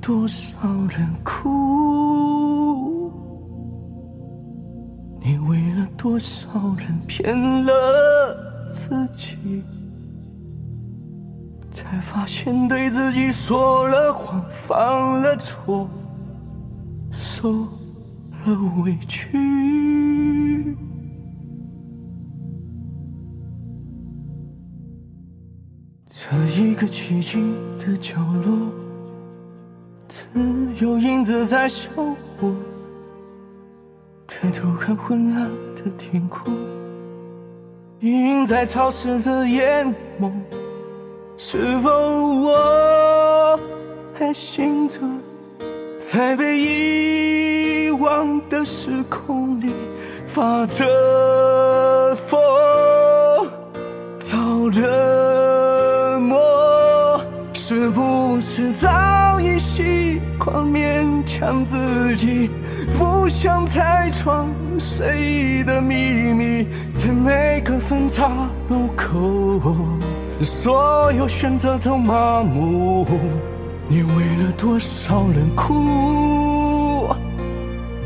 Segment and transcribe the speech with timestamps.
[0.00, 0.56] 多少
[0.90, 3.12] 人哭？
[5.20, 6.48] 你为了多少
[6.78, 9.36] 人骗了自己？
[11.70, 14.76] 才发现对自己说了谎，犯
[15.20, 15.88] 了错，
[17.10, 17.52] 受
[18.44, 20.76] 了委屈。
[26.08, 28.70] 这一个寂静的角落，
[30.16, 31.88] 只有影子在笑
[32.40, 32.54] 我。
[34.26, 36.54] 抬头看昏暗的天空，
[38.00, 40.32] 映在潮湿的眼眸。
[41.36, 43.60] 是否我
[44.14, 45.00] 还醒着，
[45.98, 49.74] 在被遗忘的时空里
[50.24, 52.40] 发着疯，
[54.70, 55.25] 着？
[57.78, 62.48] 是不是早已习惯勉强自己，
[62.98, 64.46] 不想拆穿
[64.78, 69.70] 谁的秘密，在每个分岔路口？
[70.40, 73.06] 所有选择都麻木，
[73.86, 77.14] 你为了多少人哭？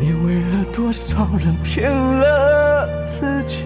[0.00, 3.62] 你为了多少人骗了自己？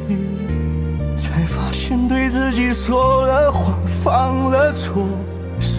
[1.16, 5.02] 才发现对自己说了谎，犯了错，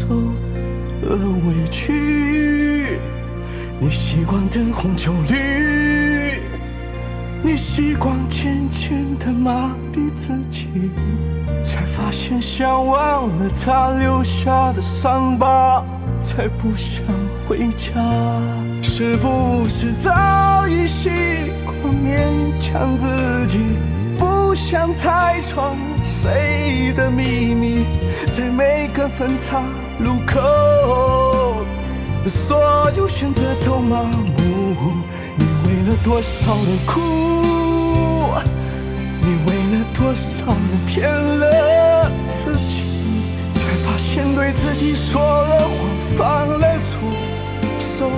[0.07, 0.15] 受
[1.01, 1.17] 了
[1.47, 2.99] 委屈。
[3.79, 6.39] 你习惯灯红酒绿，
[7.43, 10.67] 你习惯渐渐的麻痹自己。
[11.63, 15.83] 才发现想忘了他留下的伤疤，
[16.21, 17.03] 才不想
[17.47, 17.91] 回家。
[18.83, 21.09] 是不是早已习
[21.65, 22.21] 惯勉
[22.61, 23.07] 强自
[23.47, 23.59] 己，
[24.17, 27.64] 不想拆穿谁的秘密？
[29.07, 29.61] 分岔
[29.99, 31.63] 路口，
[32.27, 34.93] 所有选择都麻木。
[35.37, 36.99] 你为了多少人苦？
[39.21, 42.83] 你为了多少人骗了自己，
[43.53, 46.99] 才发现对自己说了谎，犯了错，
[47.79, 48.13] 受了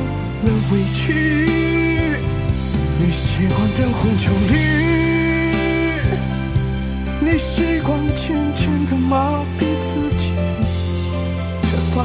[0.72, 2.20] 委屈。
[3.00, 4.54] 你习惯灯红酒绿，
[7.22, 8.97] 你习惯渐渐的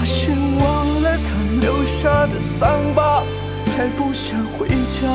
[0.02, 3.22] 发现忘了他留下的伤疤，
[3.64, 5.08] 才不想回家。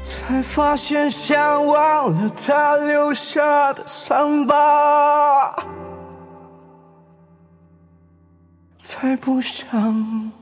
[0.00, 5.54] 才发现想忘了他留下的伤疤，
[8.80, 10.32] 才不想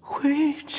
[0.00, 0.78] 回家。